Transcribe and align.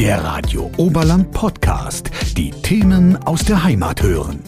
Der 0.00 0.24
Radio 0.24 0.70
Oberland 0.78 1.30
Podcast. 1.32 2.10
Die 2.34 2.52
Themen 2.62 3.18
aus 3.26 3.44
der 3.44 3.62
Heimat 3.62 4.02
hören. 4.02 4.40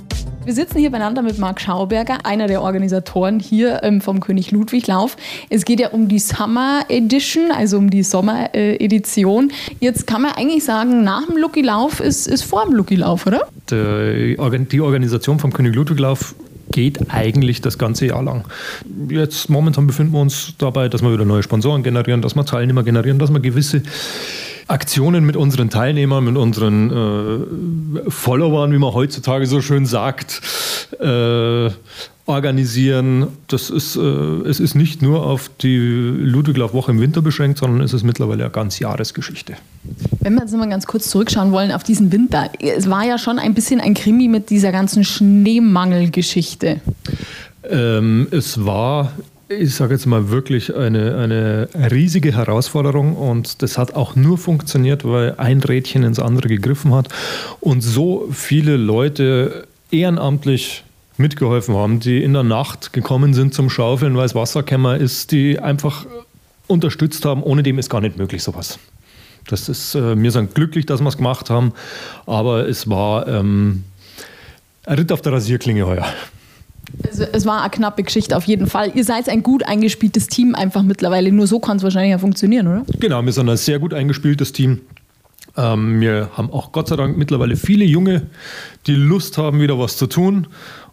Wir 0.47 0.55
sitzen 0.55 0.78
hier 0.78 0.91
beieinander 0.91 1.21
mit 1.21 1.36
Marc 1.36 1.60
Schauberger, 1.60 2.25
einer 2.25 2.47
der 2.47 2.63
Organisatoren 2.63 3.39
hier 3.39 3.83
ähm, 3.83 4.00
vom 4.00 4.20
König 4.20 4.50
Ludwig 4.50 4.86
Lauf. 4.86 5.18
Es 5.50 5.67
geht 5.67 5.78
ja 5.78 5.91
um 5.91 6.08
die 6.08 6.20
Summer 6.20 6.86
Edition, 6.88 7.50
also 7.50 7.76
um 7.76 7.91
die 7.91 8.02
Sommeredition. 8.02 9.50
Äh, 9.50 9.75
Jetzt 9.80 10.07
kann 10.07 10.23
man 10.23 10.32
eigentlich 10.32 10.64
sagen, 10.64 11.04
nach 11.04 11.27
dem 11.27 11.36
Lucky 11.36 11.61
Lauf 11.61 12.00
ist, 12.00 12.29
ist 12.29 12.45
vor 12.45 12.64
dem 12.64 12.75
Lucky 12.75 12.96
Lauf, 12.96 13.27
oder? 13.27 13.46
Die 13.71 14.80
Organisation 14.80 15.39
vom 15.39 15.53
König 15.53 15.75
Ludwig 15.75 15.98
Lauf 15.98 16.34
geht 16.71 17.11
eigentlich 17.11 17.61
das 17.61 17.77
ganze 17.77 18.07
Jahr 18.07 18.23
lang. 18.23 18.46
Jetzt 19.11 19.50
momentan 19.50 19.87
befinden 19.87 20.12
wir 20.12 20.21
uns 20.23 20.55
dabei, 20.57 20.89
dass 20.89 21.03
wir 21.03 21.12
wieder 21.12 21.27
neue 21.27 21.43
Sponsoren 21.43 21.82
generieren, 21.82 22.23
dass 22.23 22.34
wir 22.37 22.46
Teilnehmer 22.46 22.84
generieren, 22.84 23.19
dass 23.19 23.30
wir 23.30 23.41
gewisse 23.41 23.82
Aktionen 24.73 25.25
mit 25.27 25.36
unseren 25.36 25.69
Teilnehmern, 25.69 26.24
mit 26.24 26.37
unseren 26.37 26.91
äh, 26.91 28.10
Followern, 28.10 28.73
wie 28.73 28.79
man 28.79 28.95
heutzutage 28.95 29.46
so 29.46 29.60
schön 29.60 29.84
sagt, 29.84 30.41
äh, 30.98 31.70
organisieren. 32.24 33.29
Das 33.48 33.69
ist, 33.69 33.96
äh, 33.96 34.01
es 34.01 34.60
ist 34.60 34.74
nicht 34.74 35.02
nur 35.02 35.27
auf 35.27 35.51
die 35.60 35.77
Ludwiglauf-Woche 35.77 36.93
im 36.93 37.01
Winter 37.01 37.20
beschränkt, 37.20 37.59
sondern 37.59 37.82
es 37.82 37.93
ist 37.93 38.02
mittlerweile 38.02 38.45
eine 38.45 38.52
ganz 38.52 38.79
Jahresgeschichte. 38.79 39.56
Wenn 40.20 40.34
wir 40.34 40.43
jetzt 40.43 40.56
mal 40.56 40.69
ganz 40.69 40.87
kurz 40.87 41.10
zurückschauen 41.10 41.52
wollen 41.52 41.70
auf 41.70 41.82
diesen 41.82 42.10
Winter, 42.10 42.48
es 42.59 42.88
war 42.88 43.04
ja 43.04 43.18
schon 43.18 43.38
ein 43.38 43.52
bisschen 43.52 43.79
ein 43.79 43.93
Krimi 43.93 44.29
mit 44.29 44.48
dieser 44.48 44.73
ganzen 44.73 45.04
Schneemangelgeschichte. 45.04 46.80
Ähm, 47.68 48.27
es 48.30 48.65
war 48.65 49.12
ich 49.59 49.74
sage 49.74 49.95
jetzt 49.95 50.06
mal 50.06 50.30
wirklich 50.30 50.74
eine, 50.74 51.16
eine 51.16 51.69
riesige 51.91 52.34
Herausforderung 52.34 53.16
und 53.16 53.62
das 53.62 53.79
hat 53.79 53.95
auch 53.95 54.16
nur 54.16 54.38
funktioniert, 54.38 55.05
weil 55.05 55.34
ein 55.37 55.60
Rädchen 55.60 56.02
ins 56.02 56.19
andere 56.19 56.48
gegriffen 56.48 56.95
hat 56.95 57.09
und 57.60 57.80
so 57.80 58.29
viele 58.32 58.76
Leute 58.76 59.66
ehrenamtlich 59.91 60.85
mitgeholfen 61.16 61.74
haben, 61.74 62.01
die 62.01 62.23
in 62.23 62.32
der 62.32 62.43
Nacht 62.43 62.93
gekommen 62.93 63.35
sind 63.35 63.54
zum 63.54 63.71
Schaufeln, 63.71 64.17
weil 64.17 64.27
es 64.27 64.35
Wasserkämmer 64.35 64.97
ist, 64.97 65.33
die 65.33 65.59
einfach 65.59 66.07
unterstützt 66.67 67.25
haben. 67.25 67.43
Ohne 67.43 67.63
dem 67.63 67.79
ist 67.79 67.91
gar 67.91 68.01
nicht 68.01 68.17
möglich 68.17 68.43
sowas. 68.43 68.79
Das 69.48 69.69
ist, 69.69 69.95
äh, 69.95 70.21
wir 70.21 70.31
sind 70.31 70.55
glücklich, 70.55 70.87
dass 70.87 71.01
wir 71.01 71.09
es 71.09 71.17
gemacht 71.17 71.51
haben, 71.51 71.73
aber 72.27 72.69
es 72.69 72.89
war 72.89 73.27
ähm, 73.27 73.85
ein 74.87 74.98
Ritt 74.98 75.13
auf 75.13 75.21
der 75.21 75.33
Rasierklinge 75.33 75.87
heuer. 75.87 76.07
Also 77.07 77.25
es 77.33 77.47
war 77.47 77.62
eine 77.62 77.71
knappe 77.71 78.03
Geschichte 78.03 78.37
auf 78.37 78.45
jeden 78.45 78.67
Fall. 78.67 78.93
Ihr 78.95 79.05
seid 79.05 79.29
ein 79.29 79.43
gut 79.43 79.65
eingespieltes 79.65 80.27
Team 80.27 80.55
einfach 80.55 80.83
mittlerweile. 80.83 81.33
Nur 81.33 81.47
so 81.47 81.59
kann 81.59 81.77
es 81.77 81.83
wahrscheinlich 81.83 82.11
ja 82.11 82.19
funktionieren, 82.19 82.67
oder? 82.67 82.85
Genau, 83.01 83.25
wir 83.25 83.33
sind 83.33 83.48
ein 83.48 83.57
sehr 83.57 83.79
gut 83.79 83.95
eingespieltes 83.95 84.53
Team. 84.53 84.81
Ähm, 85.57 86.01
wir 86.01 86.31
haben 86.35 86.51
auch 86.51 86.73
Gott 86.73 86.89
sei 86.89 86.97
Dank 86.97 87.17
mittlerweile 87.17 87.57
viele 87.57 87.85
Junge, 87.85 88.27
die 88.87 88.95
Lust 88.95 89.39
haben, 89.39 89.61
wieder 89.61 89.79
was 89.79 89.97
zu 89.97 90.07
tun. 90.07 90.47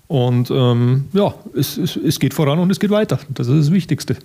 Und 0.08 0.50
ähm, 0.50 1.06
ja, 1.14 1.34
es, 1.56 1.78
es, 1.78 1.96
es 1.96 2.20
geht 2.20 2.34
voran 2.34 2.60
und 2.60 2.72
es 2.72 2.80
geht 2.80 2.90
weiter. 2.90 3.20
Das 3.30 3.48
ist 3.48 3.68
das 3.68 3.72
Wichtigste. 3.72 4.18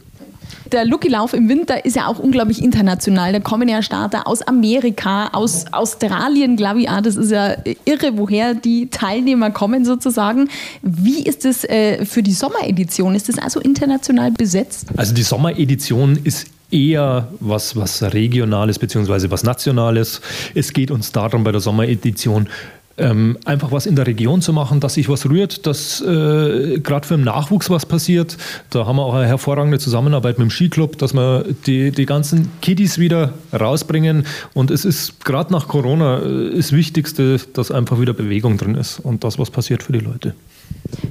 Der 0.73 0.84
Lucky-Lauf 0.84 1.34
im 1.34 1.48
Winter 1.48 1.84
ist 1.84 1.97
ja 1.97 2.06
auch 2.06 2.19
unglaublich 2.19 2.62
international. 2.62 3.33
Da 3.33 3.41
kommen 3.41 3.69
ja 3.69 3.83
Starter 3.83 4.27
aus 4.27 4.42
Amerika, 4.42 5.28
aus 5.28 5.67
Australien, 5.73 6.56
glaube 6.56 6.81
ich. 6.81 6.89
Auch. 6.89 7.01
Das 7.01 7.17
ist 7.17 7.31
ja 7.31 7.56
irre, 7.84 8.17
woher 8.17 8.55
die 8.55 8.89
Teilnehmer 8.89 9.51
kommen 9.51 9.84
sozusagen. 9.84 10.48
Wie 10.83 11.23
ist 11.23 11.45
das 11.45 11.64
äh, 11.64 12.05
für 12.05 12.23
die 12.23 12.33
Sommeredition? 12.33 13.14
Ist 13.14 13.28
das 13.28 13.39
also 13.39 13.61
international 13.61 14.31
besetzt? 14.33 14.89
Also 14.97 15.14
die 15.14 15.23
Sommeredition 15.23 16.19
ist 16.25 16.47
eher 16.70 17.29
was, 17.41 17.77
was 17.77 18.03
Regionales 18.03 18.79
bzw. 18.79 19.31
was 19.31 19.45
Nationales. 19.45 20.20
Es 20.55 20.73
geht 20.73 20.91
uns 20.91 21.12
darum 21.12 21.45
bei 21.45 21.53
der 21.53 21.61
Sommeredition, 21.61 22.48
ähm, 22.97 23.37
einfach 23.45 23.73
was 23.73 23.87
in 23.87 23.97
der 23.97 24.06
Region 24.06 24.41
zu 24.41 24.53
machen, 24.53 24.81
dass 24.81 24.95
sich 24.95 25.09
was 25.09 25.28
rührt, 25.28 25.67
dass 25.67 26.00
äh, 26.00 26.79
gerade 26.79 27.07
für 27.07 27.17
den 27.17 27.24
Nachwuchs 27.24 27.70
was 27.70 27.86
passiert. 27.86 28.36
Da 28.70 28.86
haben 28.86 28.96
wir 28.96 29.02
auch 29.02 29.14
eine 29.14 29.27
hervorragende 29.27 29.79
Zusammenarbeit 29.79 30.39
mit 30.39 30.48
dem 30.48 30.51
Skiclub, 30.51 30.98
dass 30.98 31.13
wir 31.14 31.45
die, 31.67 31.91
die 31.91 32.07
ganzen 32.07 32.51
Kiddies 32.61 32.98
wieder 32.98 33.35
rausbringen. 33.52 34.27
Und 34.52 34.70
es 34.70 34.85
ist 34.85 35.24
gerade 35.24 35.52
nach 35.52 35.68
Corona 35.68 36.23
äh, 36.23 36.57
das 36.57 36.73
Wichtigste, 36.73 37.41
dass 37.52 37.70
einfach 37.70 38.01
wieder 38.01 38.13
Bewegung 38.13 38.58
drin 38.58 38.74
ist 38.74 39.01
und 39.01 39.24
das, 39.24 39.39
was 39.39 39.51
passiert 39.51 39.83
für 39.83 39.92
die 39.92 40.01
Leute. 40.01 40.35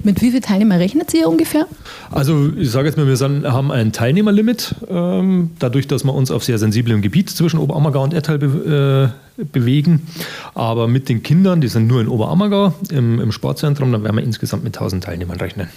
Mit 0.04 0.22
wie 0.22 0.32
vielen 0.32 0.42
Teilnehmern 0.42 0.78
rechnet 0.78 1.14
ihr 1.14 1.28
ungefähr? 1.28 1.66
Also 2.12 2.50
ich 2.58 2.72
sage 2.72 2.88
jetzt 2.88 2.98
mal, 2.98 3.08
wir 3.08 3.18
sind, 3.18 3.46
haben 3.46 3.72
ein 3.72 3.92
Teilnehmerlimit, 3.92 4.76
ähm, 4.90 5.52
dadurch, 5.60 5.88
dass 5.88 6.04
wir 6.04 6.14
uns 6.14 6.32
auf 6.32 6.44
sehr 6.44 6.58
sensiblem 6.58 7.02
Gebiet 7.02 7.30
zwischen 7.30 7.60
Oberammergau 7.60 8.04
und 8.04 8.14
Ettal 8.14 8.38
be 8.38 9.14
äh, 9.38 9.44
bewegen. 9.52 10.08
Aber 10.54 10.88
mit 10.88 11.10
den 11.10 11.24
Kindern, 11.24 11.60
die 11.60 11.68
sind 11.68 11.88
nur 11.88 12.02
in 12.02 12.08
Oberammergau 12.08 12.74
im, 12.92 13.20
im 13.20 13.32
Sportzentrum, 13.32 13.92
dann 13.92 14.04
werden 14.04 14.16
wir 14.16 14.24
insgesamt 14.24 14.64
mit 14.64 14.76
1000 14.76 15.04
Teilnehmern 15.04 15.38
rechnen. 15.38 15.70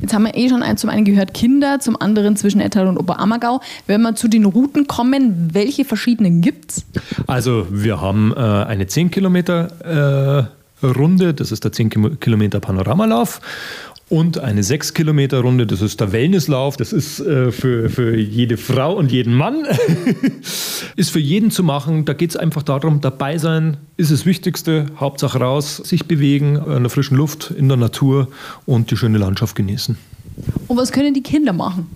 Jetzt 0.00 0.14
haben 0.14 0.24
wir 0.24 0.34
eh 0.36 0.48
schon 0.48 0.62
zum 0.76 0.90
einen 0.90 1.04
gehört 1.04 1.34
Kinder, 1.34 1.80
zum 1.80 2.00
anderen 2.00 2.36
zwischen 2.36 2.60
Ettal 2.60 2.86
und 2.86 2.98
Oberammergau. 2.98 3.60
Wenn 3.86 4.02
wir 4.02 4.14
zu 4.14 4.28
den 4.28 4.44
Routen 4.44 4.86
kommen, 4.86 5.50
welche 5.52 5.84
verschiedenen 5.84 6.40
gibt 6.40 6.70
es? 6.70 6.86
Also 7.26 7.66
wir 7.70 8.00
haben 8.00 8.32
äh, 8.36 8.40
eine 8.40 8.86
10 8.86 9.10
Kilometer 9.10 10.48
äh, 10.50 10.57
Runde, 10.82 11.34
das 11.34 11.52
ist 11.52 11.64
der 11.64 11.72
10 11.72 12.18
Kilometer 12.20 12.60
Panoramalauf. 12.60 13.40
Und 14.10 14.38
eine 14.38 14.62
6 14.62 14.94
Kilometer 14.94 15.40
Runde, 15.40 15.66
das 15.66 15.82
ist 15.82 16.00
der 16.00 16.12
Wellnesslauf, 16.12 16.78
das 16.78 16.94
ist 16.94 17.20
äh, 17.20 17.52
für, 17.52 17.90
für 17.90 18.16
jede 18.16 18.56
Frau 18.56 18.94
und 18.94 19.12
jeden 19.12 19.34
Mann. 19.34 19.66
ist 20.96 21.10
für 21.10 21.18
jeden 21.18 21.50
zu 21.50 21.62
machen. 21.62 22.06
Da 22.06 22.14
geht 22.14 22.30
es 22.30 22.36
einfach 22.36 22.62
darum, 22.62 23.02
dabei 23.02 23.36
sein 23.36 23.76
ist 23.98 24.10
das 24.10 24.24
Wichtigste. 24.24 24.86
Hauptsache 24.96 25.38
raus, 25.38 25.76
sich 25.76 26.06
bewegen, 26.06 26.56
in 26.56 26.82
der 26.82 26.90
frischen 26.90 27.18
Luft, 27.18 27.50
in 27.50 27.68
der 27.68 27.76
Natur 27.76 28.28
und 28.64 28.90
die 28.90 28.96
schöne 28.96 29.18
Landschaft 29.18 29.54
genießen. 29.54 29.98
Und 30.68 30.76
was 30.76 30.90
können 30.90 31.12
die 31.12 31.22
Kinder 31.22 31.52
machen? 31.52 31.86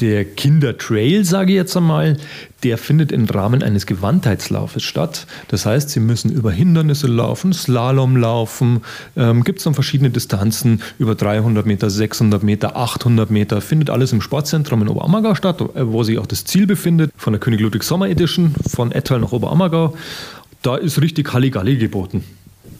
Der 0.00 0.24
Kindertrail, 0.24 1.24
sage 1.24 1.52
ich 1.52 1.56
jetzt 1.56 1.76
einmal, 1.76 2.16
der 2.62 2.78
findet 2.78 3.12
im 3.12 3.24
Rahmen 3.24 3.62
eines 3.62 3.86
Gewandheitslaufes 3.86 4.82
statt. 4.82 5.26
Das 5.48 5.66
heißt, 5.66 5.90
sie 5.90 6.00
müssen 6.00 6.30
über 6.30 6.50
Hindernisse 6.50 7.06
laufen, 7.06 7.52
Slalom 7.52 8.16
laufen. 8.16 8.82
Ähm, 9.16 9.44
Gibt 9.44 9.58
es 9.58 9.64
dann 9.64 9.74
verschiedene 9.74 10.10
Distanzen 10.10 10.82
über 10.98 11.14
300 11.14 11.66
Meter, 11.66 11.90
600 11.90 12.42
Meter, 12.42 12.76
800 12.76 13.30
Meter. 13.30 13.60
Findet 13.60 13.90
alles 13.90 14.12
im 14.12 14.20
Sportzentrum 14.20 14.82
in 14.82 14.88
Oberammergau 14.88 15.34
statt, 15.34 15.60
äh, 15.60 15.86
wo 15.86 16.02
sich 16.02 16.18
auch 16.18 16.26
das 16.26 16.44
Ziel 16.44 16.66
befindet 16.66 17.12
von 17.16 17.32
der 17.32 17.40
König 17.40 17.60
Ludwig 17.60 17.82
Sommer 17.82 18.08
Edition 18.08 18.54
von 18.68 18.92
Ettal 18.92 19.20
nach 19.20 19.32
Oberammergau. 19.32 19.96
Da 20.62 20.76
ist 20.76 21.00
richtig 21.00 21.32
Halligalli 21.32 21.76
geboten. 21.76 22.24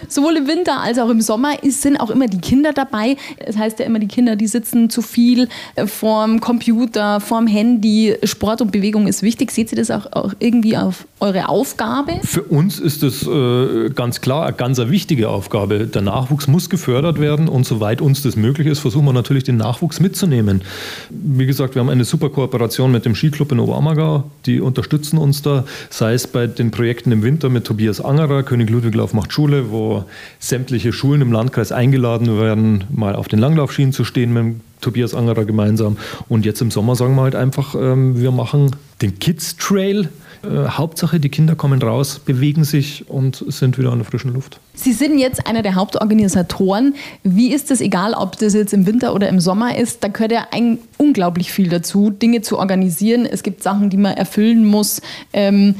Sowohl 0.08 0.36
im 0.36 0.46
Winter 0.46 0.80
als 0.80 0.98
auch 0.98 1.10
im 1.10 1.20
Sommer 1.20 1.54
sind 1.62 1.98
auch 1.98 2.10
immer 2.10 2.26
die 2.26 2.40
Kinder 2.40 2.72
dabei. 2.72 3.16
Das 3.44 3.56
heißt 3.56 3.78
ja 3.78 3.86
immer, 3.86 3.98
die 3.98 4.08
Kinder, 4.08 4.36
die 4.36 4.46
sitzen 4.46 4.90
zu 4.90 5.02
viel 5.02 5.48
äh, 5.74 5.86
vorm 5.86 6.40
Computer, 6.40 7.20
vorm 7.20 7.46
Handy. 7.46 8.16
Sport 8.22 8.62
und 8.62 8.72
Bewegung 8.72 9.06
ist 9.06 9.22
wichtig. 9.22 9.50
Seht 9.50 9.72
ihr 9.72 9.78
das 9.78 9.90
auch, 9.90 10.12
auch 10.12 10.34
irgendwie 10.38 10.76
auf 10.76 11.06
eure 11.20 11.48
Aufgabe? 11.48 12.12
Für 12.22 12.42
uns 12.42 12.78
ist 12.78 13.02
das 13.02 13.26
äh, 13.26 13.90
ganz 13.90 14.20
klar 14.20 14.46
eine 14.46 14.56
ganz 14.56 14.78
wichtige 14.78 15.28
Aufgabe. 15.28 15.86
Der 15.86 16.02
Nachwuchs 16.02 16.46
muss 16.46 16.70
gefördert 16.70 17.20
werden 17.20 17.48
und 17.48 17.66
soweit 17.66 18.00
uns 18.00 18.22
das 18.22 18.36
möglich 18.36 18.66
ist, 18.66 18.78
versuchen 18.78 19.04
wir 19.04 19.12
natürlich 19.12 19.44
den 19.44 19.56
Nachwuchs 19.56 20.00
mitzunehmen. 20.00 20.62
Wie 21.10 21.46
gesagt, 21.46 21.74
wir 21.74 21.80
haben 21.80 21.88
eine 21.88 22.04
super 22.04 22.30
Kooperation 22.30 22.92
mit 22.92 23.04
dem 23.04 23.14
Skiclub 23.14 23.52
in 23.52 23.60
Oberammergau. 23.60 24.24
Die 24.46 24.60
unterstützen 24.60 25.18
uns 25.18 25.42
da, 25.42 25.64
sei 25.90 26.14
es 26.14 26.26
bei 26.26 26.46
den 26.46 26.70
Projekten 26.70 27.12
im 27.12 27.22
Winter 27.22 27.48
mit 27.48 27.64
Tobias 27.64 28.00
Angerer, 28.00 28.42
König 28.42 28.70
Ludwiglauf 28.70 29.14
macht 29.14 29.32
Schule, 29.32 29.70
wo 29.70 29.97
sämtliche 30.38 30.92
Schulen 30.92 31.20
im 31.20 31.32
Landkreis 31.32 31.72
eingeladen 31.72 32.38
werden, 32.38 32.84
mal 32.90 33.14
auf 33.14 33.28
den 33.28 33.38
Langlaufschienen 33.38 33.92
zu 33.92 34.04
stehen 34.04 34.32
mit 34.32 34.56
Tobias 34.80 35.14
Angerer 35.14 35.44
gemeinsam. 35.44 35.96
Und 36.28 36.44
jetzt 36.44 36.60
im 36.60 36.70
Sommer 36.70 36.96
sagen 36.96 37.14
wir 37.16 37.22
halt 37.22 37.34
einfach, 37.34 37.74
ähm, 37.74 38.20
wir 38.20 38.30
machen 38.30 38.76
den 39.02 39.18
Kids 39.18 39.56
Trail. 39.56 40.08
Äh, 40.44 40.68
Hauptsache, 40.68 41.18
die 41.18 41.28
Kinder 41.28 41.56
kommen 41.56 41.82
raus, 41.82 42.20
bewegen 42.20 42.62
sich 42.62 43.08
und 43.08 43.44
sind 43.48 43.76
wieder 43.76 43.90
an 43.90 43.98
der 43.98 44.04
frischen 44.04 44.32
Luft. 44.32 44.60
Sie 44.74 44.92
sind 44.92 45.18
jetzt 45.18 45.46
einer 45.46 45.62
der 45.62 45.74
Hauptorganisatoren. 45.74 46.94
Wie 47.24 47.52
ist 47.52 47.70
es, 47.70 47.80
egal 47.80 48.14
ob 48.14 48.38
das 48.38 48.54
jetzt 48.54 48.72
im 48.72 48.86
Winter 48.86 49.14
oder 49.14 49.28
im 49.28 49.40
Sommer 49.40 49.76
ist, 49.76 50.04
da 50.04 50.08
gehört 50.08 50.30
ja 50.30 50.46
ein, 50.52 50.78
unglaublich 50.96 51.50
viel 51.50 51.68
dazu, 51.68 52.10
Dinge 52.10 52.42
zu 52.42 52.58
organisieren. 52.58 53.26
Es 53.26 53.42
gibt 53.42 53.62
Sachen, 53.64 53.90
die 53.90 53.96
man 53.96 54.14
erfüllen 54.14 54.64
muss. 54.64 55.00
Ähm, 55.32 55.74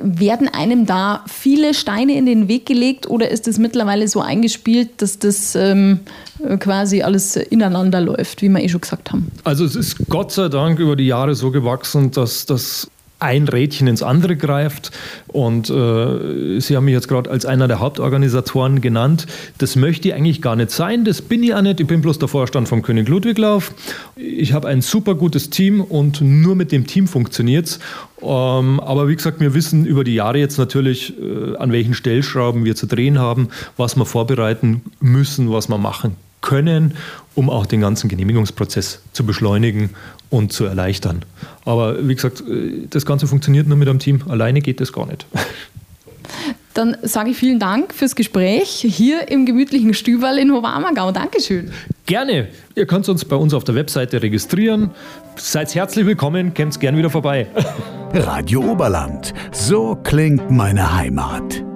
werden 0.00 0.48
einem 0.48 0.86
da 0.86 1.24
viele 1.26 1.74
Steine 1.74 2.16
in 2.16 2.26
den 2.26 2.48
Weg 2.48 2.66
gelegt 2.66 3.08
oder 3.08 3.30
ist 3.30 3.48
es 3.48 3.58
mittlerweile 3.58 4.08
so 4.08 4.20
eingespielt, 4.20 4.90
dass 4.98 5.18
das 5.18 5.54
ähm, 5.54 6.00
quasi 6.58 7.02
alles 7.02 7.36
ineinander 7.36 8.00
läuft, 8.00 8.42
wie 8.42 8.48
wir 8.48 8.62
eh 8.62 8.68
schon 8.68 8.80
gesagt 8.80 9.12
haben? 9.12 9.30
Also 9.44 9.64
es 9.64 9.76
ist 9.76 10.08
Gott 10.08 10.32
sei 10.32 10.48
Dank 10.48 10.78
über 10.78 10.96
die 10.96 11.06
Jahre 11.06 11.34
so 11.34 11.50
gewachsen, 11.50 12.10
dass 12.10 12.46
das 12.46 12.88
ein 13.18 13.48
Rädchen 13.48 13.88
ins 13.88 14.02
andere 14.02 14.36
greift. 14.36 14.92
Und 15.26 15.70
äh, 15.70 16.60
Sie 16.60 16.76
haben 16.76 16.84
mich 16.84 16.94
jetzt 16.94 17.08
gerade 17.08 17.30
als 17.30 17.44
einer 17.46 17.68
der 17.68 17.80
Hauptorganisatoren 17.80 18.80
genannt. 18.80 19.26
Das 19.58 19.76
möchte 19.76 20.08
ich 20.08 20.14
eigentlich 20.14 20.42
gar 20.42 20.56
nicht 20.56 20.70
sein. 20.70 21.04
Das 21.04 21.22
bin 21.22 21.42
ich 21.42 21.54
auch 21.54 21.62
nicht. 21.62 21.80
Ich 21.80 21.86
bin 21.86 22.00
bloß 22.00 22.18
der 22.18 22.28
Vorstand 22.28 22.68
vom 22.68 22.82
König 22.82 23.08
Ludwiglauf. 23.08 23.72
Ich 24.16 24.52
habe 24.52 24.68
ein 24.68 24.82
super 24.82 25.14
gutes 25.14 25.50
Team 25.50 25.80
und 25.80 26.20
nur 26.20 26.54
mit 26.54 26.72
dem 26.72 26.86
Team 26.86 27.08
funktioniert 27.08 27.66
es. 27.66 27.80
Ähm, 28.22 28.80
aber 28.80 29.08
wie 29.08 29.16
gesagt, 29.16 29.40
wir 29.40 29.54
wissen 29.54 29.84
über 29.84 30.04
die 30.04 30.14
Jahre 30.14 30.38
jetzt 30.38 30.58
natürlich, 30.58 31.14
äh, 31.18 31.56
an 31.56 31.72
welchen 31.72 31.94
Stellschrauben 31.94 32.64
wir 32.64 32.76
zu 32.76 32.86
drehen 32.86 33.18
haben, 33.18 33.48
was 33.76 33.96
wir 33.96 34.06
vorbereiten 34.06 34.82
müssen, 35.00 35.52
was 35.52 35.68
wir 35.68 35.78
machen 35.78 36.27
können, 36.48 36.94
um 37.34 37.50
auch 37.50 37.66
den 37.66 37.82
ganzen 37.82 38.08
Genehmigungsprozess 38.08 39.02
zu 39.12 39.26
beschleunigen 39.26 39.90
und 40.30 40.50
zu 40.50 40.64
erleichtern. 40.64 41.22
Aber 41.66 42.08
wie 42.08 42.14
gesagt, 42.14 42.40
äh, 42.40 42.86
das 42.88 43.04
Ganze 43.04 43.26
funktioniert 43.26 43.68
nur 43.68 43.76
mit 43.76 43.86
einem 43.86 43.98
Team. 43.98 44.22
Alleine 44.28 44.62
geht 44.62 44.80
das 44.80 44.92
gar 44.92 45.06
nicht. 45.06 45.26
Dann 46.74 46.96
sage 47.02 47.30
ich 47.30 47.36
vielen 47.36 47.58
Dank 47.58 47.92
fürs 47.92 48.14
Gespräch 48.14 48.68
hier 48.86 49.28
im 49.28 49.44
gemütlichen 49.46 49.94
Stüberl 49.94 50.38
in 50.38 50.52
Hobarmagau. 50.52 51.12
Dankeschön. 51.12 51.70
Gerne. 52.06 52.48
Ihr 52.76 52.86
könnt 52.86 53.08
uns 53.08 53.24
bei 53.24 53.36
uns 53.36 53.52
auf 53.52 53.64
der 53.64 53.74
Webseite 53.74 54.22
registrieren. 54.22 54.90
Seid 55.36 55.74
herzlich 55.74 56.06
willkommen, 56.06 56.54
kommt 56.54 56.80
gern 56.80 56.96
wieder 56.96 57.10
vorbei. 57.10 57.48
Radio 58.14 58.62
Oberland. 58.62 59.34
So 59.52 59.98
klingt 60.02 60.50
meine 60.50 60.96
Heimat. 60.96 61.67